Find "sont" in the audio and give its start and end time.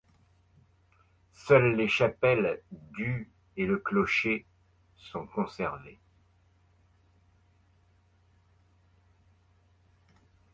4.97-5.27